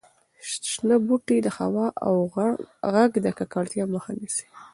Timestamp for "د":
1.43-1.47, 3.25-3.27